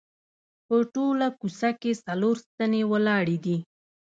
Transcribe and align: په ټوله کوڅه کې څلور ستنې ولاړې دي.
په 0.65 0.75
ټوله 0.93 1.27
کوڅه 1.39 1.69
کې 1.81 1.91
څلور 2.05 2.35
ستنې 2.45 2.81
ولاړې 2.91 3.37
دي. 3.45 3.57